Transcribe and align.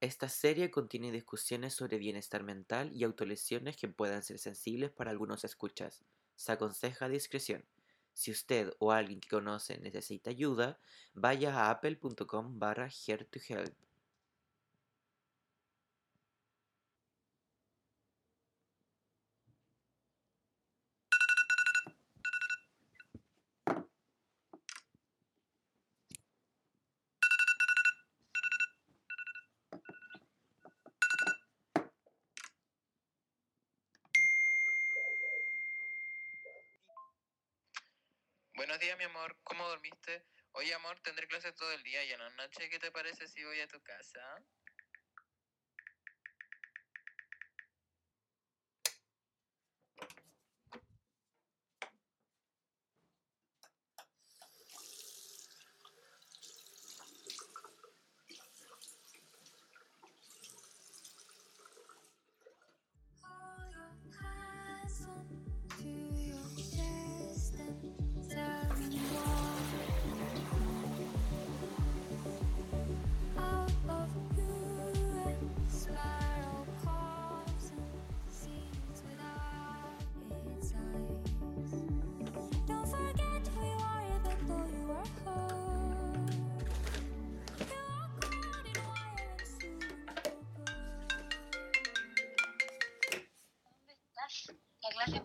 Esta 0.00 0.28
serie 0.28 0.70
contiene 0.70 1.10
discusiones 1.10 1.74
sobre 1.74 1.98
bienestar 1.98 2.44
mental 2.44 2.92
y 2.94 3.02
autolesiones 3.02 3.76
que 3.76 3.88
puedan 3.88 4.22
ser 4.22 4.38
sensibles 4.38 4.92
para 4.92 5.10
algunos 5.10 5.42
escuchas. 5.42 6.04
Se 6.36 6.52
aconseja 6.52 7.08
discreción. 7.08 7.64
Si 8.12 8.30
usted 8.30 8.72
o 8.78 8.92
alguien 8.92 9.18
que 9.20 9.28
conoce 9.28 9.78
necesita 9.78 10.30
ayuda, 10.30 10.78
vaya 11.14 11.52
a 11.52 11.70
apple.com 11.70 12.60
barra 12.60 12.88
here 12.88 13.24
to 13.24 13.40
help. 13.48 13.87
Buenos 38.58 38.80
días, 38.80 38.98
mi 38.98 39.04
amor. 39.04 39.36
¿Cómo 39.44 39.68
dormiste? 39.68 40.24
Oye, 40.50 40.74
amor, 40.74 40.98
tendré 40.98 41.28
clases 41.28 41.54
todo 41.54 41.70
el 41.70 41.80
día 41.84 42.02
y 42.02 42.10
en 42.10 42.18
la 42.18 42.28
noche, 42.30 42.68
¿qué 42.68 42.80
te 42.80 42.90
parece 42.90 43.28
si 43.28 43.44
voy 43.44 43.60
a 43.60 43.68
tu 43.68 43.80
casa? 43.84 44.18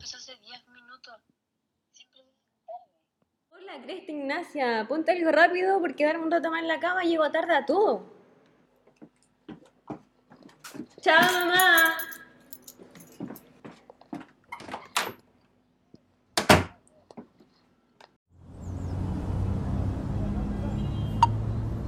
Empezó 0.04 0.18
hace 0.18 0.36
10 0.36 0.68
minutos. 0.68 1.14
Siempre 1.94 2.24
tarde. 2.24 2.36
Hola, 3.52 3.82
Cresta 3.84 4.12
Ignacia, 4.12 4.86
ponte 4.90 5.14
algo 5.14 5.32
rápido 5.32 5.80
porque 5.80 6.06
darme 6.06 6.26
un 6.26 6.32
rato 6.32 6.52
más 6.52 6.62
en 6.62 6.68
la 6.68 6.82
cama 6.82 7.04
llego 7.04 7.32
tarde 7.32 7.56
a 7.56 7.66
todo. 7.66 8.04
Chao, 11.00 11.22
mamá. 11.32 11.98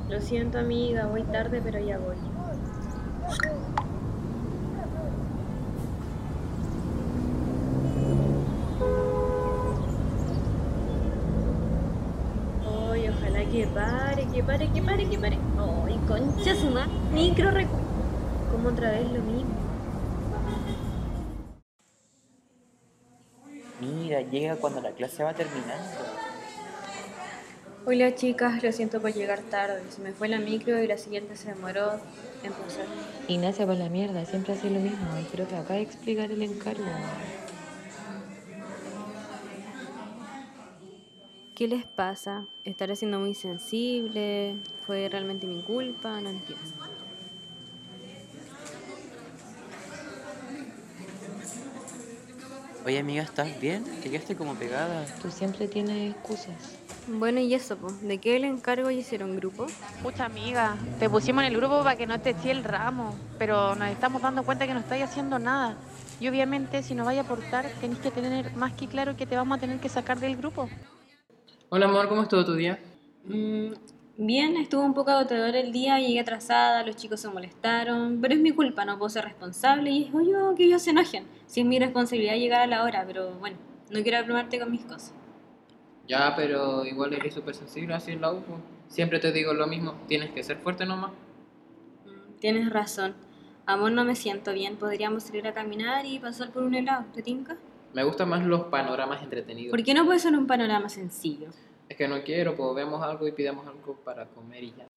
Lo 0.07 0.21
siento, 0.21 0.59
amiga, 0.59 1.07
voy 1.07 1.23
tarde, 1.23 1.61
pero 1.61 1.79
ya 1.79 1.97
voy. 1.97 2.15
Ay, 12.95 13.09
ojalá 13.09 13.44
que 13.55 13.67
pare, 13.67 14.27
que 14.33 14.43
pare, 14.43 14.69
que 14.73 14.81
pare, 14.81 15.09
que 15.09 15.17
pare. 15.17 15.37
Ay, 15.85 15.97
concha 16.07 16.55
su 16.55 16.69
micro 17.13 17.51
recu... 17.51 17.77
Como 18.51 18.69
otra 18.69 18.91
vez 18.91 19.09
lo 19.11 19.21
mismo. 19.21 19.55
Mira, 23.79 24.21
llega 24.21 24.55
cuando 24.57 24.81
la 24.81 24.91
clase 24.91 25.23
va 25.23 25.33
terminando. 25.33 26.03
Hola 27.85 28.15
chicas, 28.15 28.61
lo 28.61 28.71
siento 28.71 28.99
por 28.99 29.13
llegar 29.13 29.39
tarde. 29.39 29.81
Se 29.89 30.01
me 30.01 30.11
fue 30.11 30.27
la 30.27 30.39
micro 30.39 30.81
y 30.81 30.87
la 30.87 30.97
siguiente 30.97 31.37
se 31.37 31.53
demoró 31.53 31.93
en 32.43 32.51
pasar. 32.51 32.85
Ignacia, 33.27 33.65
por 33.65 33.77
la 33.77 33.89
mierda, 33.89 34.25
siempre 34.25 34.53
hace 34.53 34.69
lo 34.69 34.79
mismo 34.79 35.05
creo 35.31 35.47
que 35.47 35.55
acaba 35.55 35.75
de 35.75 35.83
explicar 35.83 36.31
el 36.31 36.41
encargo. 36.41 36.83
¿Qué 41.55 41.69
les 41.69 41.85
pasa? 41.85 42.47
¿Estaré 42.65 42.97
siendo 42.97 43.17
muy 43.17 43.33
sensible? 43.33 44.57
¿Fue 44.85 45.07
realmente 45.07 45.47
mi 45.47 45.61
culpa? 45.61 46.19
No 46.19 46.29
entiendo. 46.29 46.65
Oye, 52.85 52.99
amiga, 52.99 53.23
¿estás 53.23 53.57
bien? 53.61 53.85
Que 54.03 54.11
quedaste 54.11 54.35
como 54.35 54.55
pegada. 54.55 55.05
Tú 55.21 55.31
siempre 55.31 55.69
tienes 55.69 56.13
excusas. 56.13 56.77
Bueno, 57.07 57.39
y 57.39 57.53
eso, 57.53 57.77
po. 57.77 57.87
¿de 57.87 58.17
qué 58.17 58.35
el 58.35 58.43
encargo 58.43 58.91
y 58.91 58.97
hicieron 58.97 59.37
grupo? 59.37 59.65
Pucha 60.03 60.25
amiga, 60.25 60.75
te 60.99 61.09
pusimos 61.09 61.45
en 61.45 61.53
el 61.53 61.57
grupo 61.57 61.83
para 61.83 61.95
que 61.95 62.05
no 62.05 62.19
te 62.19 62.31
eché 62.31 62.51
el 62.51 62.65
ramo, 62.65 63.15
pero 63.39 63.75
nos 63.75 63.87
estamos 63.87 64.21
dando 64.21 64.43
cuenta 64.43 64.67
que 64.67 64.73
no 64.73 64.81
estáis 64.81 65.05
haciendo 65.05 65.39
nada. 65.39 65.77
Y 66.19 66.27
obviamente 66.27 66.83
si 66.83 66.95
nos 66.95 67.05
vaya 67.05 67.21
a 67.21 67.23
aportar, 67.23 67.65
tenéis 67.79 67.99
que 67.99 68.11
tener 68.11 68.53
más 68.57 68.73
que 68.73 68.87
claro 68.87 69.15
que 69.15 69.25
te 69.25 69.37
vamos 69.37 69.57
a 69.57 69.61
tener 69.61 69.79
que 69.79 69.87
sacar 69.87 70.19
del 70.19 70.35
grupo. 70.35 70.67
Hola, 71.69 71.85
amor, 71.85 72.07
¿cómo 72.09 72.23
estuvo 72.23 72.43
tu 72.43 72.55
día? 72.55 72.79
Mm, 73.23 73.73
bien, 74.17 74.55
estuvo 74.57 74.83
un 74.83 74.93
poco 74.93 75.11
agotador 75.11 75.55
el 75.55 75.71
día, 75.71 75.99
llegué 75.99 76.19
atrasada, 76.19 76.83
los 76.85 76.95
chicos 76.95 77.19
se 77.19 77.29
molestaron, 77.29 78.19
pero 78.21 78.33
es 78.35 78.39
mi 78.39 78.51
culpa, 78.51 78.85
no 78.85 78.97
puedo 78.97 79.09
ser 79.09 79.25
responsable 79.25 79.89
y 79.91 80.03
es 80.05 80.13
obvio 80.13 80.55
que 80.55 80.65
ellos 80.65 80.81
se 80.83 80.91
enojen. 80.91 81.25
Si 81.47 81.61
es 81.61 81.65
mi 81.67 81.79
responsabilidad 81.79 82.35
llegar 82.35 82.61
a 82.61 82.67
la 82.67 82.83
hora, 82.83 83.03
pero 83.05 83.31
bueno, 83.39 83.57
no 83.89 84.01
quiero 84.03 84.17
abrumarte 84.19 84.59
con 84.59 84.71
mis 84.71 84.85
cosas. 84.85 85.13
Ya, 86.07 86.33
pero 86.35 86.85
igual 86.85 87.13
eres 87.13 87.33
súper 87.33 87.53
sensible 87.55 87.93
así 87.95 88.11
en 88.11 88.21
la 88.21 88.31
U. 88.31 88.41
po. 88.43 88.59
Siempre 88.87 89.19
te 89.19 89.31
digo 89.31 89.53
lo 89.53 89.67
mismo, 89.67 89.95
tienes 90.07 90.31
que 90.31 90.43
ser 90.43 90.57
fuerte 90.57 90.85
nomás. 90.85 91.11
Mm, 92.05 92.37
Tienes 92.39 92.69
razón. 92.69 93.15
Amor, 93.65 93.91
no 93.91 94.05
me 94.05 94.15
siento 94.15 94.53
bien. 94.53 94.77
Podríamos 94.77 95.23
salir 95.23 95.45
a 95.47 95.53
caminar 95.53 96.05
y 96.05 96.19
pasar 96.19 96.51
por 96.51 96.63
un 96.63 96.73
helado. 96.75 97.05
¿Te 97.13 97.21
tinca? 97.21 97.57
Me 97.95 98.03
gustan 98.03 98.27
más 98.27 98.43
los 98.43 98.63
panoramas 98.63 99.23
entretenidos. 99.23 99.71
¿Por 99.71 99.81
qué 99.81 99.93
no 99.93 100.03
puede 100.03 100.19
ser 100.19 100.33
un 100.33 100.45
panorama 100.45 100.89
sencillo? 100.89 101.47
Es 101.87 101.95
que 101.95 102.09
no 102.09 102.21
quiero, 102.23 102.53
pues 102.53 102.75
vemos 102.75 103.01
algo 103.01 103.25
y 103.25 103.31
pidamos 103.31 103.65
algo 103.65 103.95
para 104.03 104.25
comer 104.25 104.65
y 104.65 104.73
ya. 104.73 104.87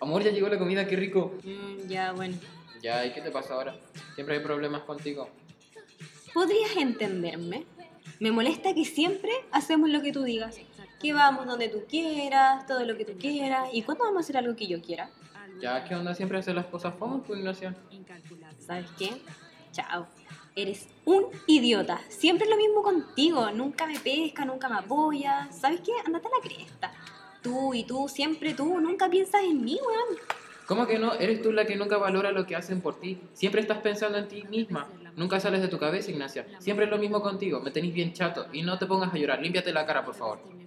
Amor, 0.00 0.24
ya 0.24 0.32
llegó 0.32 0.48
la 0.48 0.58
comida, 0.58 0.84
qué 0.88 0.96
rico. 0.96 1.34
Mm, 1.44 1.86
ya, 1.86 2.10
bueno. 2.10 2.36
Ya, 2.82 3.06
¿y 3.06 3.12
qué 3.12 3.20
te 3.20 3.30
pasa 3.30 3.54
ahora? 3.54 3.76
Siempre 4.16 4.38
hay 4.38 4.42
problemas 4.42 4.82
contigo. 4.82 5.28
¿Podrías 6.32 6.76
entenderme? 6.76 7.66
Me 8.18 8.32
molesta 8.32 8.74
que 8.74 8.84
siempre 8.84 9.30
hacemos 9.52 9.90
lo 9.90 10.02
que 10.02 10.10
tú 10.10 10.24
digas. 10.24 10.58
Que 11.04 11.12
vamos 11.12 11.44
donde 11.44 11.68
tú 11.68 11.84
quieras, 11.86 12.66
todo 12.66 12.82
lo 12.82 12.96
que 12.96 13.04
tú 13.04 13.12
quieras. 13.18 13.68
¿Y 13.74 13.82
cuándo 13.82 14.04
vamos 14.04 14.16
a 14.16 14.20
hacer 14.20 14.38
algo 14.38 14.56
que 14.56 14.66
yo 14.66 14.80
quiera? 14.80 15.10
Ya, 15.60 15.84
¿qué 15.84 15.94
onda? 15.94 16.14
Siempre 16.14 16.38
hacer 16.38 16.54
las 16.54 16.64
cosas 16.64 16.94
fome, 16.98 17.22
pues, 17.26 17.40
Ignacia. 17.40 17.74
¿Sabes 18.58 18.86
qué? 18.98 19.10
Chao. 19.70 20.06
Eres 20.56 20.88
un 21.04 21.26
idiota. 21.46 22.00
Siempre 22.08 22.46
es 22.46 22.50
lo 22.50 22.56
mismo 22.56 22.82
contigo. 22.82 23.50
Nunca 23.50 23.86
me 23.86 24.00
pesca, 24.00 24.46
nunca 24.46 24.66
me 24.70 24.76
apoya. 24.76 25.46
¿Sabes 25.52 25.82
qué? 25.82 25.92
Andate 26.06 26.26
a 26.26 26.30
la 26.30 26.42
cresta. 26.42 26.90
Tú 27.42 27.74
y 27.74 27.84
tú, 27.84 28.08
siempre 28.08 28.54
tú. 28.54 28.80
Nunca 28.80 29.10
piensas 29.10 29.42
en 29.42 29.62
mí, 29.62 29.78
weón. 29.86 30.18
¿Cómo 30.64 30.86
que 30.86 30.98
no? 30.98 31.12
Eres 31.12 31.42
tú 31.42 31.52
la 31.52 31.66
que 31.66 31.76
nunca 31.76 31.98
valora 31.98 32.32
lo 32.32 32.46
que 32.46 32.56
hacen 32.56 32.80
por 32.80 32.98
ti. 32.98 33.20
Siempre 33.34 33.60
estás 33.60 33.82
pensando 33.82 34.16
en 34.16 34.26
ti 34.26 34.44
misma. 34.44 34.88
Nunca 35.16 35.38
sales 35.38 35.60
de 35.60 35.68
tu 35.68 35.78
cabeza, 35.78 36.10
Ignacia. 36.10 36.46
Siempre 36.60 36.86
es 36.86 36.90
lo 36.90 36.96
mismo 36.96 37.20
contigo. 37.20 37.60
Me 37.60 37.70
tenés 37.70 37.92
bien 37.92 38.14
chato. 38.14 38.46
Y 38.54 38.62
no 38.62 38.78
te 38.78 38.86
pongas 38.86 39.12
a 39.12 39.18
llorar. 39.18 39.42
Límpiate 39.42 39.70
la 39.70 39.84
cara, 39.84 40.02
por 40.02 40.14
favor. 40.14 40.63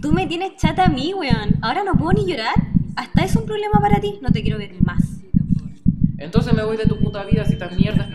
Tú 0.00 0.12
me 0.12 0.26
tienes 0.26 0.56
chata 0.56 0.86
a 0.86 0.88
mí, 0.88 1.12
weón. 1.14 1.56
Ahora 1.60 1.84
no 1.84 1.94
puedo 1.94 2.12
ni 2.12 2.30
llorar. 2.30 2.54
Hasta 2.96 3.24
es 3.24 3.36
un 3.36 3.44
problema 3.44 3.80
para 3.80 4.00
ti. 4.00 4.18
No 4.22 4.30
te 4.30 4.42
quiero 4.42 4.58
ver 4.58 4.72
más. 4.80 5.02
Entonces 6.18 6.52
me 6.52 6.64
voy 6.64 6.76
de 6.76 6.86
tu 6.86 6.98
puta 6.98 7.24
vida 7.24 7.44
si 7.44 7.56
tan 7.56 7.76
mierda. 7.76 8.08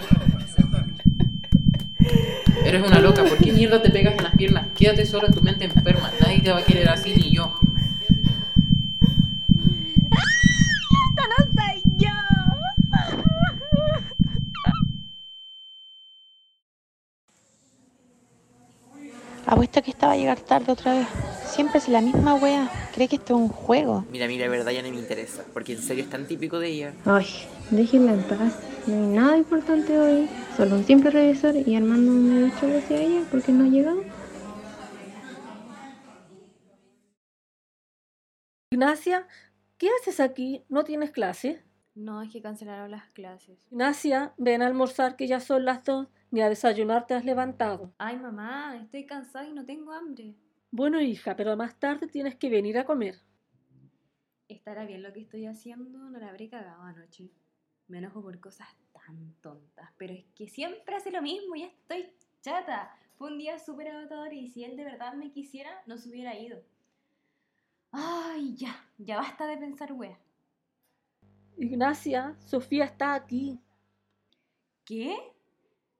Eres 2.65 2.87
una 2.87 2.99
loca. 2.99 3.23
¿Por 3.23 3.37
qué 3.37 3.51
mierda 3.51 3.81
te 3.81 3.89
pegas 3.89 4.15
en 4.17 4.23
las 4.23 4.35
piernas? 4.35 4.67
Quédate 4.75 5.05
solo 5.05 5.27
en 5.27 5.33
tu 5.33 5.41
mente 5.41 5.65
enferma. 5.65 6.11
Nadie 6.19 6.39
te 6.41 6.51
va 6.51 6.59
a 6.59 6.63
querer 6.63 6.89
así 6.89 7.13
ni 7.15 7.31
yo. 7.31 7.53
Apuesto 19.47 19.83
que 19.83 19.91
esta 19.91 20.07
va 20.07 20.13
a 20.13 20.17
llegar 20.17 20.39
tarde 20.39 20.71
otra 20.71 20.93
vez. 20.95 21.07
Siempre 21.45 21.77
es 21.77 21.87
la 21.87 22.01
misma 22.01 22.33
wea. 22.33 22.67
Cree 22.95 23.07
que 23.07 23.17
esto 23.17 23.35
es 23.35 23.41
un 23.41 23.49
juego. 23.49 24.03
Mira, 24.11 24.27
mira, 24.27 24.45
la 24.45 24.51
verdad 24.51 24.71
ya 24.71 24.81
no 24.81 24.89
me 24.89 24.95
interesa, 24.97 25.43
porque 25.53 25.73
en 25.73 25.81
serio 25.81 26.03
es 26.03 26.09
tan 26.09 26.25
típico 26.25 26.59
de 26.59 26.69
ella. 26.69 26.93
Ay, 27.05 27.27
déjenla 27.69 28.13
en 28.13 28.23
paz. 28.23 28.59
No 28.87 28.95
hay 28.95 29.07
nada 29.07 29.37
importante 29.37 29.99
hoy. 29.99 30.27
Solo 30.57 30.75
un 30.75 30.85
simple 30.85 31.11
revisor 31.11 31.55
y 31.55 31.75
armando 31.75 32.11
un 32.11 32.51
show 32.59 32.75
hacia 32.75 32.97
ella 32.97 33.23
porque 33.29 33.51
no 33.51 33.65
ha 33.65 33.67
llegado. 33.67 34.03
Ignacia, 38.71 39.27
¿qué 39.77 39.89
haces 40.01 40.19
aquí? 40.19 40.63
¿No 40.69 40.83
tienes 40.83 41.11
clase? 41.11 41.63
No, 41.95 42.21
es 42.21 42.29
que 42.29 42.41
cancelaron 42.41 42.91
las 42.91 43.07
clases. 43.11 43.57
Ignacia, 43.71 44.33
ven 44.37 44.61
a 44.61 44.67
almorzar 44.67 45.15
que 45.15 45.27
ya 45.27 45.39
son 45.39 45.63
las 45.63 45.83
dos, 45.85 46.07
ni 46.29 46.41
a 46.41 46.49
desayunar 46.49 47.07
te 47.07 47.13
has 47.13 47.23
levantado. 47.23 47.93
Ay, 47.97 48.17
mamá, 48.17 48.75
estoy 48.75 49.05
cansada 49.05 49.47
y 49.47 49.53
no 49.53 49.65
tengo 49.65 49.93
hambre. 49.93 50.35
Bueno, 50.71 50.99
hija, 50.99 51.37
pero 51.37 51.55
más 51.55 51.79
tarde 51.79 52.07
tienes 52.07 52.35
que 52.35 52.49
venir 52.49 52.77
a 52.77 52.83
comer. 52.83 53.21
¿Estará 54.49 54.85
bien 54.85 55.03
lo 55.03 55.13
que 55.13 55.21
estoy 55.21 55.45
haciendo? 55.45 56.09
No 56.09 56.19
la 56.19 56.27
habré 56.27 56.49
cagado 56.49 56.83
anoche. 56.83 57.31
Me 57.87 57.99
enojo 57.99 58.21
por 58.21 58.37
cosas 58.41 58.67
tan 58.91 59.33
tontas, 59.41 59.89
pero 59.97 60.13
es 60.13 60.25
que 60.35 60.49
siempre 60.49 60.95
hace 60.95 61.11
lo 61.11 61.21
mismo 61.21 61.55
y 61.55 61.61
ya 61.61 61.67
estoy 61.67 62.11
chata. 62.41 62.91
Fue 63.17 63.31
un 63.31 63.37
día 63.37 63.57
súper 63.57 63.87
agotador 63.87 64.33
y 64.33 64.49
si 64.49 64.65
él 64.65 64.75
de 64.75 64.83
verdad 64.83 65.13
me 65.13 65.31
quisiera, 65.31 65.81
no 65.85 65.97
se 65.97 66.09
hubiera 66.09 66.37
ido. 66.37 66.61
Ay, 67.91 68.55
ya, 68.57 68.75
ya 68.97 69.17
basta 69.17 69.47
de 69.47 69.57
pensar 69.57 69.93
wea. 69.93 70.19
Ignacia, 71.57 72.35
Sofía 72.45 72.85
está 72.85 73.13
aquí. 73.13 73.59
¿Qué? 74.83 75.15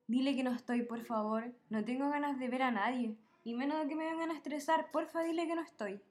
Dile 0.08 0.36
que 0.36 0.44
no 0.44 0.52
estoy, 0.52 0.84
por 0.84 1.04
favor. 1.04 1.52
No 1.70 1.84
tengo 1.84 2.10
ganas 2.10 2.38
de 2.40 2.50
ver 2.50 2.62
a 2.62 2.72
nadie. 2.72 3.16
Y 3.44 3.54
menos 3.54 3.80
de 3.80 3.88
que 3.88 3.96
me 3.96 4.06
vengan 4.06 4.32
a 4.32 4.36
estresar. 4.36 4.92
Porfa, 4.92 5.24
dile 5.24 5.48
que 5.48 5.56
no 5.56 5.62
estoy. 5.62 6.02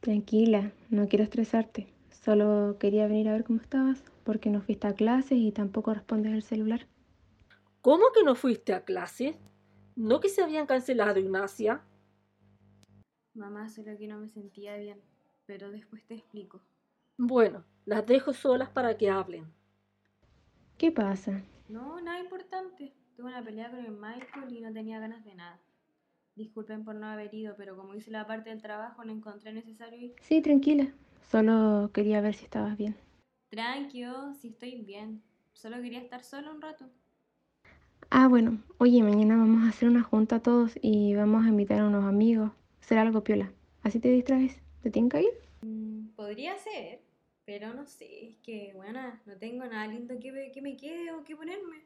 Tranquila, 0.00 0.72
no 0.90 1.08
quiero 1.08 1.24
estresarte. 1.24 1.88
Solo 2.10 2.76
quería 2.78 3.06
venir 3.06 3.28
a 3.28 3.32
ver 3.32 3.44
cómo 3.44 3.60
estabas 3.60 4.02
porque 4.24 4.50
no 4.50 4.60
fuiste 4.60 4.86
a 4.86 4.94
clases 4.94 5.38
y 5.38 5.52
tampoco 5.52 5.94
respondes 5.94 6.32
el 6.32 6.42
celular. 6.42 6.86
¿Cómo 7.80 8.12
que 8.14 8.22
no 8.22 8.34
fuiste 8.34 8.74
a 8.74 8.84
clase? 8.84 9.36
¿No 9.96 10.20
que 10.20 10.28
se 10.28 10.42
habían 10.42 10.66
cancelado, 10.66 11.18
Ignacia? 11.18 11.82
Mamá, 13.34 13.68
solo 13.68 13.96
que 13.96 14.06
no 14.06 14.18
me 14.18 14.28
sentía 14.28 14.76
bien. 14.76 15.00
Pero 15.46 15.70
después 15.70 16.04
te 16.04 16.14
explico. 16.14 16.60
Bueno, 17.22 17.64
las 17.84 18.06
dejo 18.06 18.32
solas 18.32 18.70
para 18.70 18.96
que 18.96 19.10
hablen. 19.10 19.44
¿Qué 20.78 20.90
pasa? 20.90 21.42
No, 21.68 22.00
nada 22.00 22.18
importante. 22.18 22.94
Tuve 23.14 23.26
una 23.26 23.44
pelea 23.44 23.70
con 23.70 23.84
el 23.84 23.92
Michael 23.92 24.50
y 24.56 24.62
no 24.62 24.72
tenía 24.72 24.98
ganas 25.00 25.22
de 25.26 25.34
nada. 25.34 25.60
Disculpen 26.34 26.82
por 26.82 26.94
no 26.94 27.06
haber 27.06 27.34
ido, 27.34 27.56
pero 27.58 27.76
como 27.76 27.94
hice 27.94 28.10
la 28.10 28.26
parte 28.26 28.48
del 28.48 28.62
trabajo, 28.62 29.04
no 29.04 29.12
encontré 29.12 29.52
necesario 29.52 29.98
ir. 29.98 30.14
Sí, 30.22 30.40
tranquila. 30.40 30.94
Solo 31.30 31.90
quería 31.92 32.22
ver 32.22 32.34
si 32.34 32.44
estabas 32.44 32.78
bien. 32.78 32.96
Tranquilo, 33.50 34.32
si 34.32 34.48
estoy 34.48 34.80
bien. 34.80 35.22
Solo 35.52 35.76
quería 35.82 36.00
estar 36.00 36.24
sola 36.24 36.50
un 36.50 36.62
rato. 36.62 36.86
Ah, 38.08 38.28
bueno. 38.28 38.62
Oye, 38.78 39.02
mañana 39.02 39.36
vamos 39.36 39.64
a 39.64 39.68
hacer 39.68 39.90
una 39.90 40.02
junta 40.02 40.40
todos 40.40 40.72
y 40.80 41.14
vamos 41.14 41.44
a 41.44 41.50
invitar 41.50 41.80
a 41.80 41.86
unos 41.86 42.04
amigos. 42.06 42.50
Hacer 42.80 42.96
algo 42.96 43.22
piola. 43.22 43.52
Así 43.82 44.00
te 44.00 44.08
distraes. 44.08 44.58
¿Te 44.82 44.90
tienen 44.90 45.10
que 45.10 45.20
ir? 45.20 45.50
Mm, 45.62 46.08
podría 46.16 46.56
ser, 46.56 47.02
pero 47.50 47.74
no 47.74 47.84
sé. 47.84 48.28
Es 48.28 48.36
que, 48.44 48.72
bueno, 48.76 49.00
no 49.26 49.36
tengo 49.36 49.64
nada 49.64 49.84
lindo 49.88 50.14
que 50.20 50.30
me, 50.30 50.52
que 50.52 50.62
me 50.62 50.76
quede 50.76 51.10
o 51.10 51.24
que 51.24 51.34
ponerme. 51.34 51.84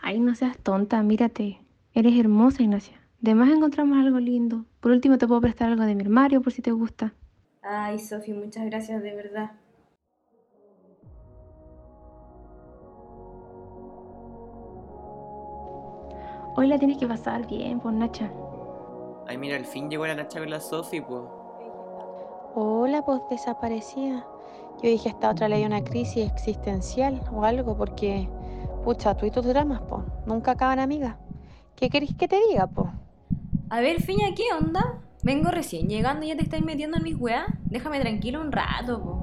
Ay, 0.00 0.20
no 0.20 0.34
seas 0.34 0.56
tonta, 0.56 1.02
mírate. 1.02 1.60
Eres 1.92 2.18
hermosa, 2.18 2.62
Ignacia. 2.62 2.98
Además 3.22 3.50
encontramos 3.50 3.98
algo 3.98 4.18
lindo. 4.18 4.64
Por 4.80 4.92
último 4.92 5.18
te 5.18 5.26
puedo 5.26 5.42
prestar 5.42 5.68
algo 5.68 5.84
de 5.84 5.94
mi 5.94 6.00
armario 6.00 6.40
por 6.40 6.54
si 6.54 6.62
te 6.62 6.70
gusta. 6.70 7.12
Ay, 7.60 7.98
Sofi, 7.98 8.32
muchas 8.32 8.64
gracias 8.64 9.02
de 9.02 9.14
verdad. 9.14 9.50
Hoy 16.56 16.68
la 16.68 16.78
tienes 16.78 16.96
que 16.96 17.06
pasar 17.06 17.46
bien, 17.46 17.80
pues 17.80 17.94
Nacha. 17.94 18.32
Ay, 19.26 19.36
mira, 19.36 19.56
al 19.56 19.66
fin 19.66 19.90
llegó 19.90 20.06
la 20.06 20.14
Nacha 20.14 20.38
con 20.38 20.48
la 20.48 20.58
Sofi, 20.58 21.02
pues. 21.02 21.24
Hola, 22.54 23.04
pues 23.04 23.20
desaparecida. 23.28 24.26
Yo 24.82 24.88
dije, 24.88 25.10
esta 25.10 25.30
otra 25.30 25.48
le 25.48 25.58
dio 25.58 25.66
una 25.66 25.84
crisis 25.84 26.30
existencial 26.30 27.20
o 27.32 27.44
algo, 27.44 27.76
porque, 27.76 28.28
pucha, 28.82 29.14
tú 29.14 29.26
y 29.26 29.30
tus 29.30 29.44
dramas, 29.44 29.82
pues, 29.88 30.02
nunca 30.26 30.52
acaban 30.52 30.78
amigas. 30.78 31.16
¿Qué 31.76 31.90
querés 31.90 32.14
que 32.14 32.28
te 32.28 32.40
diga, 32.48 32.66
pues? 32.66 32.88
A 33.68 33.80
ver, 33.80 34.00
Fiña, 34.02 34.34
¿qué 34.34 34.44
onda? 34.58 35.00
Vengo 35.22 35.50
recién 35.50 35.88
llegando 35.88 36.24
y 36.24 36.28
ya 36.28 36.36
te 36.36 36.42
estáis 36.42 36.64
metiendo 36.64 36.96
en 36.96 37.02
mis 37.02 37.20
weas. 37.20 37.46
Déjame 37.66 38.00
tranquilo 38.00 38.40
un 38.40 38.52
rato, 38.52 39.02
po. 39.02 39.19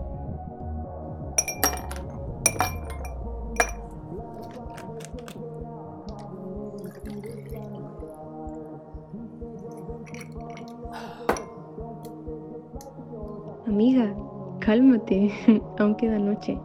Cálmate. 14.68 15.32
Aún 15.80 15.96
queda 15.96 16.20
noche. 16.20 16.60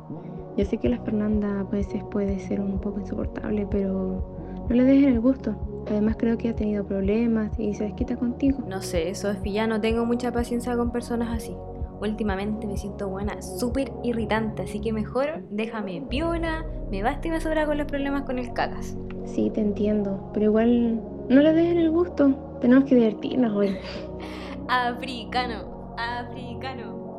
Yo 0.56 0.64
sé 0.64 0.76
que 0.76 0.88
la 0.88 0.98
Fernanda 1.02 1.60
a 1.60 1.62
veces 1.62 2.02
puede 2.10 2.38
ser 2.40 2.60
un 2.60 2.80
poco 2.80 2.98
insoportable, 2.98 3.64
pero 3.70 4.64
no 4.68 4.74
le 4.74 4.82
dejen 4.82 5.10
el 5.10 5.20
gusto. 5.20 5.54
Además 5.88 6.16
creo 6.18 6.36
que 6.36 6.48
ha 6.48 6.56
tenido 6.56 6.84
problemas 6.84 7.58
y 7.60 7.72
se 7.74 7.84
desquita 7.84 8.16
contigo. 8.16 8.58
No 8.66 8.82
sé, 8.82 9.14
Sofi, 9.14 9.52
ya 9.52 9.68
no 9.68 9.80
tengo 9.80 10.04
mucha 10.04 10.32
paciencia 10.32 10.76
con 10.76 10.90
personas 10.90 11.28
así. 11.30 11.54
Últimamente 12.00 12.66
me 12.66 12.76
siento 12.76 13.08
buena, 13.08 13.40
súper 13.40 13.92
irritante, 14.02 14.62
así 14.62 14.80
que 14.80 14.92
mejor 14.92 15.44
déjame 15.50 16.02
piola, 16.02 16.66
me 16.90 17.04
basta 17.04 17.28
y 17.28 17.30
me 17.30 17.40
sobra 17.40 17.66
con 17.66 17.78
los 17.78 17.86
problemas 17.86 18.22
con 18.22 18.40
el 18.40 18.52
cacas. 18.52 18.96
Sí, 19.24 19.50
te 19.54 19.60
entiendo, 19.60 20.28
pero 20.34 20.46
igual 20.46 21.00
no 21.28 21.40
le 21.40 21.52
dejen 21.52 21.78
el 21.78 21.92
gusto. 21.92 22.58
Tenemos 22.60 22.84
que 22.84 22.96
divertirnos 22.96 23.54
hoy. 23.54 23.76
Africano, 24.68 25.94
africano. 25.96 27.11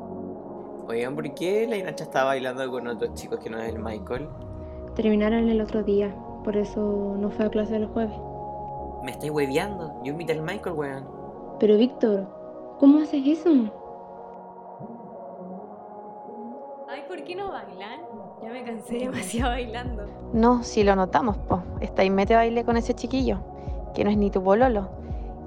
Oigan, 0.88 1.16
¿por 1.16 1.34
qué 1.34 1.66
la 1.68 1.78
Nacha 1.84 2.04
estaba 2.04 2.26
bailando 2.26 2.70
con 2.70 2.88
otros 2.88 3.14
chicos 3.14 3.40
que 3.40 3.50
no 3.50 3.58
es 3.58 3.70
el 3.70 3.80
Michael? 3.80 4.28
Terminaron 4.96 5.50
el 5.50 5.62
otro 5.62 5.82
día, 5.82 6.14
por 6.44 6.58
eso 6.58 7.16
no 7.18 7.30
fue 7.30 7.46
a 7.46 7.50
clase 7.50 7.78
el 7.78 7.88
jueves. 7.88 8.16
Me 9.04 9.12
estáis 9.12 9.32
hueveando. 9.32 9.94
Yo 10.04 10.12
invité 10.12 10.34
al 10.34 10.42
Michael, 10.42 10.76
weón. 10.76 11.08
Pero 11.60 11.78
Víctor, 11.78 12.28
¿cómo 12.80 13.00
haces 13.00 13.26
eso? 13.26 13.50
Ay, 16.90 17.04
¿por 17.08 17.24
qué 17.24 17.36
no 17.36 17.52
bailan? 17.52 18.02
Ya 18.42 18.50
me 18.50 18.64
cansé 18.64 18.98
demasiado 19.00 19.52
bailando. 19.52 20.04
No, 20.34 20.64
si 20.64 20.84
lo 20.84 20.96
notamos, 20.96 21.38
po. 21.38 21.64
Está 21.80 22.04
y 22.04 22.10
mete 22.10 22.36
baile 22.36 22.66
con 22.66 22.76
ese 22.76 22.94
chiquillo, 22.94 23.40
que 23.94 24.04
no 24.04 24.10
es 24.10 24.18
ni 24.18 24.30
tu 24.30 24.44
pololo. 24.44 24.90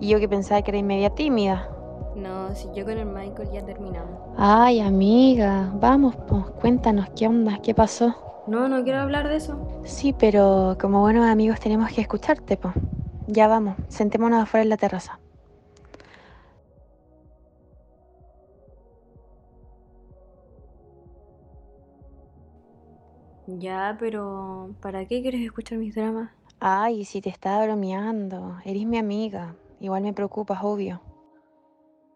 Y 0.01 0.09
yo 0.09 0.19
que 0.19 0.29
pensaba 0.29 0.63
que 0.63 0.71
eres 0.71 0.83
media 0.83 1.11
tímida. 1.11 1.69
No, 2.17 2.55
si 2.55 2.69
yo 2.75 2.87
con 2.87 2.97
el 2.97 3.05
Michael 3.05 3.51
ya 3.53 3.63
terminamos. 3.63 4.19
Ay, 4.39 4.81
amiga, 4.81 5.71
vamos, 5.75 6.17
pues, 6.27 6.47
cuéntanos 6.61 7.09
qué 7.15 7.29
onda, 7.29 7.59
qué 7.63 7.75
pasó. 7.75 8.43
No, 8.47 8.69
no 8.69 8.83
quiero 8.85 9.01
hablar 9.01 9.29
de 9.29 9.37
eso. 9.37 9.83
Sí, 9.85 10.15
pero 10.19 10.79
como 10.81 11.03
buenos 11.03 11.27
amigos 11.27 11.61
tenemos 11.61 11.93
que 11.93 12.01
escucharte, 12.01 12.57
pues. 12.57 12.75
Ya 13.27 13.49
vamos, 13.49 13.77
sentémonos 13.89 14.43
afuera 14.43 14.63
en 14.63 14.71
la 14.71 14.79
terraza. 14.79 15.21
Ya, 23.47 23.97
pero 24.01 24.71
¿para 24.81 25.05
qué 25.05 25.21
quieres 25.21 25.43
escuchar 25.43 25.79
mis 25.79 25.95
dramas? 25.95 26.31
Ay, 26.61 27.05
si 27.05 27.21
te 27.21 27.29
estaba 27.29 27.65
bromeando, 27.65 28.57
eres 28.65 28.87
mi 28.87 28.97
amiga. 28.97 29.55
Igual 29.81 30.03
me 30.03 30.15
preocupas, 30.15 30.61
obvio. 30.63 31.03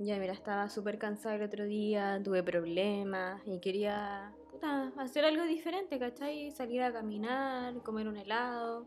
Ya, 0.02 0.18
mira, 0.18 0.32
estaba 0.32 0.70
súper 0.70 0.96
cansada 0.96 1.34
el 1.34 1.42
otro 1.42 1.66
día, 1.66 2.18
tuve 2.24 2.42
problemas 2.42 3.42
y 3.44 3.60
quería 3.60 4.32
puta, 4.50 4.90
hacer 4.96 5.26
algo 5.26 5.44
diferente, 5.44 5.98
¿cachai? 5.98 6.50
Salir 6.52 6.82
a 6.82 6.90
caminar, 6.90 7.74
comer 7.82 8.08
un 8.08 8.16
helado, 8.16 8.86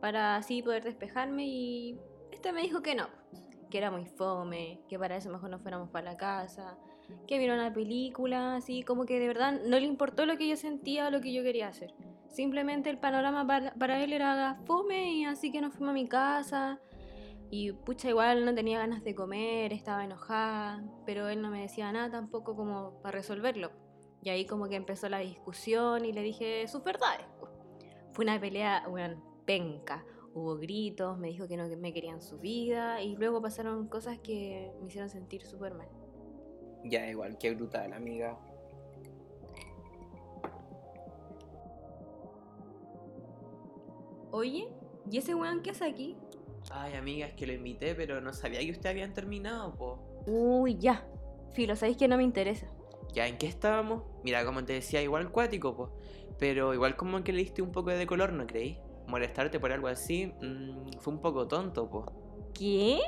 para 0.00 0.34
así 0.34 0.60
poder 0.60 0.82
despejarme 0.82 1.46
y 1.46 1.96
este 2.32 2.52
me 2.52 2.62
dijo 2.62 2.82
que 2.82 2.96
no, 2.96 3.06
que 3.70 3.78
era 3.78 3.92
muy 3.92 4.04
fome, 4.06 4.80
que 4.88 4.98
para 4.98 5.16
eso 5.16 5.30
mejor 5.30 5.48
nos 5.48 5.62
fuéramos 5.62 5.90
para 5.90 6.10
la 6.10 6.16
casa, 6.16 6.76
que 7.28 7.38
viera 7.38 7.54
una 7.54 7.72
película, 7.72 8.56
así 8.56 8.82
como 8.82 9.06
que 9.06 9.20
de 9.20 9.28
verdad 9.28 9.60
no 9.64 9.78
le 9.78 9.86
importó 9.86 10.26
lo 10.26 10.36
que 10.36 10.48
yo 10.48 10.56
sentía 10.56 11.06
o 11.06 11.10
lo 11.12 11.20
que 11.20 11.32
yo 11.32 11.44
quería 11.44 11.68
hacer. 11.68 11.94
Simplemente 12.30 12.90
el 12.90 12.98
panorama 12.98 13.46
para, 13.46 13.74
para 13.74 14.02
él 14.02 14.12
era 14.12 14.58
fome 14.64 15.12
y 15.12 15.24
así 15.24 15.52
que 15.52 15.60
nos 15.60 15.72
fuimos 15.72 15.94
mi 15.94 16.08
casa. 16.08 16.80
Y 17.50 17.72
pucha, 17.72 18.10
igual 18.10 18.44
no 18.44 18.54
tenía 18.54 18.78
ganas 18.78 19.02
de 19.02 19.14
comer, 19.14 19.72
estaba 19.72 20.04
enojada, 20.04 20.84
pero 21.06 21.28
él 21.28 21.40
no 21.40 21.50
me 21.50 21.62
decía 21.62 21.90
nada 21.92 22.10
tampoco 22.10 22.54
como 22.54 23.00
para 23.02 23.18
resolverlo. 23.18 23.70
Y 24.22 24.28
ahí 24.28 24.46
como 24.46 24.68
que 24.68 24.76
empezó 24.76 25.08
la 25.08 25.18
discusión 25.18 26.04
y 26.04 26.12
le 26.12 26.22
dije 26.22 26.66
sus 26.68 26.84
verdades. 26.84 27.24
Fue 28.12 28.24
una 28.24 28.38
pelea, 28.38 28.84
bueno, 28.88 29.22
penca. 29.46 30.04
hubo 30.34 30.56
gritos, 30.56 31.18
me 31.18 31.28
dijo 31.28 31.48
que 31.48 31.56
no 31.56 31.66
me 31.78 31.92
querían 31.92 32.20
su 32.20 32.38
vida 32.38 33.00
y 33.00 33.16
luego 33.16 33.40
pasaron 33.40 33.88
cosas 33.88 34.18
que 34.18 34.70
me 34.80 34.88
hicieron 34.88 35.08
sentir 35.08 35.42
súper 35.42 35.74
mal. 35.74 35.88
Ya, 36.84 37.08
igual, 37.08 37.38
qué 37.38 37.54
brutal, 37.54 37.92
amiga. 37.92 38.38
Oye, 44.30 44.68
¿y 45.10 45.18
ese 45.18 45.34
weón 45.34 45.62
qué 45.62 45.70
hace 45.70 45.86
aquí? 45.86 46.16
Ay, 46.70 46.94
amiga, 46.94 47.26
es 47.26 47.34
que 47.34 47.46
lo 47.46 47.52
invité, 47.52 47.94
pero 47.94 48.20
no 48.20 48.32
sabía 48.32 48.60
que 48.60 48.70
ustedes 48.70 48.94
habían 48.94 49.14
terminado, 49.14 49.74
po. 49.74 49.98
Uy, 50.26 50.76
ya. 50.78 51.06
Filo, 51.52 51.74
sabéis 51.76 51.96
que 51.96 52.08
no 52.08 52.16
me 52.16 52.24
interesa. 52.24 52.66
Ya, 53.14 53.26
¿en 53.26 53.38
qué 53.38 53.46
estábamos? 53.46 54.02
Mira, 54.22 54.44
como 54.44 54.64
te 54.64 54.74
decía, 54.74 55.02
igual 55.02 55.30
cuático, 55.30 55.74
po. 55.74 55.90
Pero 56.38 56.74
igual 56.74 56.96
como 56.96 57.24
que 57.24 57.32
le 57.32 57.38
diste 57.38 57.62
un 57.62 57.72
poco 57.72 57.90
de 57.90 58.06
color, 58.06 58.32
¿no 58.32 58.46
creí? 58.46 58.78
Molestarte 59.06 59.58
por 59.58 59.72
algo 59.72 59.88
así, 59.88 60.26
mm, 60.26 60.98
fue 61.00 61.14
un 61.14 61.20
poco 61.20 61.48
tonto, 61.48 61.88
po. 61.88 62.12
¿Qué? 62.52 63.00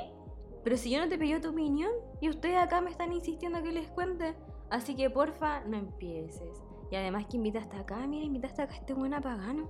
Pero 0.63 0.77
si 0.77 0.91
yo 0.91 0.99
no 0.99 1.07
te 1.07 1.17
pedí 1.17 1.39
tu 1.39 1.49
opinión 1.49 1.91
y 2.19 2.29
ustedes 2.29 2.57
acá 2.57 2.81
me 2.81 2.89
están 2.89 3.13
insistiendo 3.13 3.61
que 3.61 3.71
les 3.71 3.87
cuente. 3.89 4.35
Así 4.69 4.95
que 4.95 5.09
porfa, 5.09 5.61
no 5.65 5.77
empieces. 5.77 6.63
Y 6.91 6.95
además 6.95 7.25
que 7.29 7.37
invitaste 7.37 7.77
acá, 7.77 8.05
mira, 8.07 8.25
invitaste 8.25 8.61
acá 8.61 8.73
a 8.73 8.77
este 8.77 8.93
buen 8.93 9.13
apagano. 9.13 9.69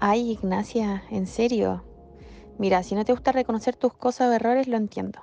Ay, 0.00 0.32
Ignacia, 0.32 1.04
en 1.10 1.26
serio. 1.26 1.84
Mira, 2.58 2.82
si 2.82 2.94
no 2.94 3.04
te 3.04 3.12
gusta 3.12 3.32
reconocer 3.32 3.76
tus 3.76 3.92
cosas 3.92 4.28
o 4.28 4.32
errores, 4.32 4.66
lo 4.66 4.76
entiendo. 4.76 5.20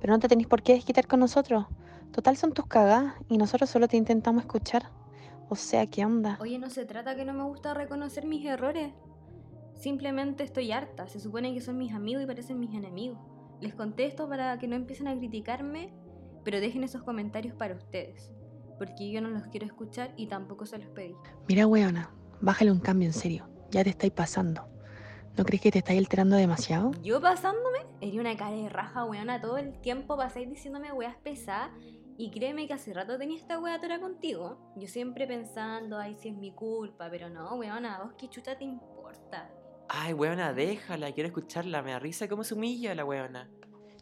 Pero 0.00 0.12
no 0.12 0.18
te 0.18 0.28
tenés 0.28 0.46
por 0.46 0.62
qué 0.62 0.74
desquitar 0.74 1.06
con 1.06 1.20
nosotros. 1.20 1.66
Total 2.12 2.36
son 2.36 2.52
tus 2.52 2.66
cagadas 2.66 3.14
y 3.28 3.38
nosotros 3.38 3.70
solo 3.70 3.88
te 3.88 3.96
intentamos 3.96 4.42
escuchar. 4.42 4.90
O 5.48 5.56
sea, 5.56 5.86
¿qué 5.86 6.04
onda? 6.04 6.38
Oye, 6.40 6.58
no 6.58 6.70
se 6.70 6.84
trata 6.84 7.14
que 7.14 7.24
no 7.24 7.32
me 7.32 7.44
gusta 7.44 7.74
reconocer 7.74 8.26
mis 8.26 8.44
errores. 8.44 8.92
Simplemente 9.74 10.42
estoy 10.42 10.72
harta. 10.72 11.06
Se 11.08 11.20
supone 11.20 11.54
que 11.54 11.60
son 11.60 11.78
mis 11.78 11.92
amigos 11.92 12.22
y 12.22 12.26
parecen 12.26 12.58
mis 12.58 12.74
enemigos. 12.74 13.18
Les 13.60 13.74
contesto 13.74 14.28
para 14.28 14.58
que 14.58 14.66
no 14.66 14.74
empiecen 14.74 15.08
a 15.08 15.16
criticarme, 15.16 15.92
pero 16.44 16.60
dejen 16.60 16.82
esos 16.82 17.02
comentarios 17.02 17.54
para 17.54 17.74
ustedes. 17.74 18.32
Porque 18.78 19.10
yo 19.10 19.20
no 19.20 19.28
los 19.28 19.46
quiero 19.46 19.66
escuchar 19.66 20.12
y 20.16 20.26
tampoco 20.26 20.66
se 20.66 20.78
los 20.78 20.88
pedí. 20.88 21.14
Mira, 21.48 21.66
weona, 21.66 22.10
bájale 22.40 22.72
un 22.72 22.80
cambio 22.80 23.06
en 23.06 23.12
serio. 23.12 23.48
Ya 23.70 23.84
te 23.84 23.90
estáis 23.90 24.12
pasando. 24.12 24.73
¿No 25.36 25.44
crees 25.44 25.62
que 25.62 25.72
te 25.72 25.78
estáis 25.78 25.98
alterando 25.98 26.36
demasiado? 26.36 26.92
Yo 27.02 27.20
pasándome, 27.20 27.80
era 28.00 28.20
una 28.20 28.36
cara 28.36 28.54
de 28.54 28.68
raja, 28.68 29.04
weona, 29.04 29.40
todo 29.40 29.58
el 29.58 29.72
tiempo 29.80 30.16
pasáis 30.16 30.48
diciéndome 30.48 30.92
weas 30.92 31.16
pesadas. 31.16 31.70
Y 32.16 32.30
créeme 32.30 32.68
que 32.68 32.74
hace 32.74 32.94
rato 32.94 33.18
tenía 33.18 33.36
esta 33.36 33.58
wea 33.58 33.80
tora 33.80 33.98
contigo. 33.98 34.56
Yo 34.76 34.86
siempre 34.86 35.26
pensando, 35.26 35.98
ay, 35.98 36.14
si 36.14 36.28
es 36.28 36.36
mi 36.36 36.52
culpa, 36.52 37.08
pero 37.10 37.28
no, 37.28 37.56
weona, 37.56 38.00
vos 38.04 38.12
qué 38.16 38.28
chucha 38.28 38.56
te 38.56 38.62
importa. 38.64 39.50
Ay, 39.88 40.12
weona, 40.12 40.52
déjala, 40.52 41.10
quiero 41.10 41.26
escucharla, 41.26 41.82
me 41.82 41.90
da 41.90 41.98
risa 41.98 42.28
cómo 42.28 42.44
se 42.44 42.54
humilla 42.54 42.94
la 42.94 43.04
weona. 43.04 43.50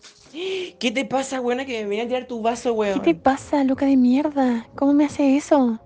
¿Qué 0.33 0.93
te 0.95 1.07
pasa, 1.07 1.41
weona, 1.41 1.65
que 1.65 1.83
me 1.83 1.89
viene 1.89 2.05
a 2.05 2.09
tirar 2.09 2.27
tu 2.27 2.43
vaso, 2.43 2.73
¿Qué 2.73 2.79
weón? 2.79 3.03
te 3.03 3.15
pasa, 3.15 3.65
loca 3.65 3.87
de 3.87 3.97
mierda? 3.97 4.67
¿Cómo 4.77 4.93
me 4.93 5.07
hace 5.07 5.35
eso? 5.39 5.79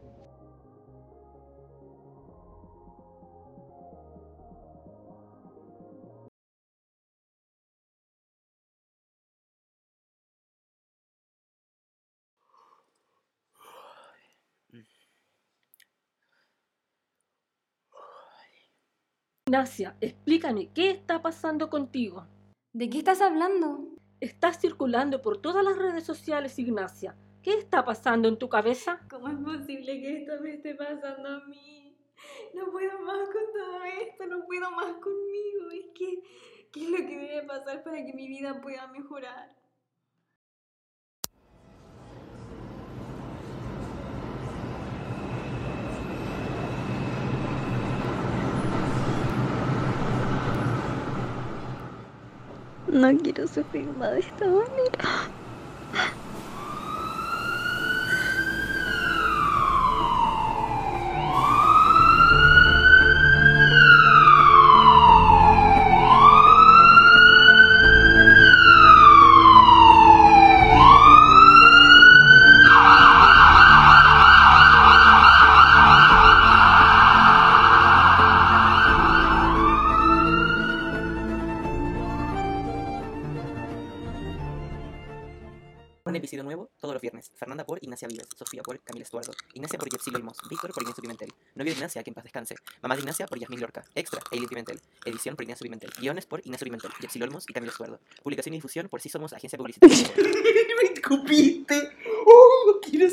Ignacia, 19.48 19.96
explícame, 20.00 20.72
¿qué 20.74 20.90
está 20.90 21.22
pasando 21.22 21.70
contigo? 21.70 22.26
¿De 22.72 22.90
qué 22.90 22.98
estás 22.98 23.20
hablando? 23.20 23.94
Estás 24.18 24.58
circulando 24.60 25.22
por 25.22 25.40
todas 25.40 25.64
las 25.64 25.78
redes 25.78 26.02
sociales, 26.02 26.58
Ignacia. 26.58 27.14
¿Qué 27.44 27.52
está 27.52 27.84
pasando 27.84 28.28
en 28.28 28.38
tu 28.38 28.48
cabeza? 28.48 29.00
¿Cómo 29.08 29.28
es 29.28 29.36
posible 29.36 30.00
que 30.00 30.22
esto 30.22 30.32
me 30.42 30.54
esté 30.54 30.74
pasando 30.74 31.28
a 31.28 31.44
mí? 31.46 31.96
No 32.54 32.72
puedo 32.72 32.98
más 33.02 33.28
con 33.28 33.52
todo 33.54 33.84
esto, 33.84 34.26
no 34.26 34.44
puedo 34.46 34.68
más 34.72 34.94
conmigo. 34.94 35.70
Es 35.70 35.92
que, 35.94 36.22
¿qué 36.72 36.84
es 36.84 36.90
lo 36.90 36.96
que 36.96 37.16
debe 37.16 37.42
pasar 37.46 37.84
para 37.84 38.04
que 38.04 38.14
mi 38.14 38.26
vida 38.26 38.60
pueda 38.60 38.88
mejorar? 38.88 39.54
No 52.96 53.16
quiero 53.18 53.46
sufrir 53.46 53.92
más 53.94 54.12
de 54.12 54.20
esta 54.20 54.46
manera. 54.46 55.30
Episodio 86.16 86.44
nuevo 86.44 86.70
todos 86.80 86.94
los 86.94 87.02
viernes. 87.02 87.30
Fernanda 87.36 87.64
por 87.64 87.78
Ignacia 87.82 88.08
Vives, 88.08 88.26
Sofía 88.34 88.62
por 88.62 88.80
Camila 88.80 89.02
Estuardo, 89.02 89.32
Ignacia 89.52 89.78
por 89.78 89.90
Jepsil 89.90 90.16
Olmos, 90.16 90.38
Víctor 90.48 90.72
por 90.72 90.82
Ignacio 90.82 91.02
Pimentel, 91.02 91.28
novio 91.54 91.72
de 91.72 91.76
Ignacia, 91.76 92.02
que 92.02 92.10
en 92.10 92.14
paz 92.14 92.24
descanse, 92.24 92.54
mamá 92.82 92.94
de 92.94 93.02
Ignacia 93.02 93.26
por 93.26 93.38
Yasmín 93.38 93.60
Lorca, 93.60 93.84
extra, 93.94 94.22
Eileen 94.30 94.48
Pimentel, 94.48 94.80
edición 95.04 95.36
por 95.36 95.42
Ignacio 95.44 95.64
Pimentel, 95.64 95.90
guiones 95.98 96.26
por 96.26 96.40
Ignacio 96.40 96.64
Pimentel, 96.64 96.90
Jepsil 97.00 97.22
Olmos 97.22 97.44
y 97.48 97.52
Camila 97.52 97.72
Estuardo, 97.72 98.00
publicación 98.22 98.54
y 98.54 98.56
difusión 98.58 98.88
por 98.88 99.00
Sí 99.00 99.08
Somos 99.08 99.32
Agencia 99.34 99.58
Publicitaria. 99.58 99.96
¡Me 100.16 100.92
escupiste! 100.94 101.90
¡Oh, 102.26 102.80
quiero! 102.82 103.10